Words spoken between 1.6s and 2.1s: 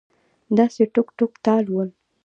ول